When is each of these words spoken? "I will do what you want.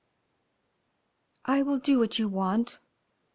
"I 1.45 1.61
will 1.61 1.77
do 1.77 1.99
what 1.99 2.17
you 2.17 2.27
want. 2.27 2.79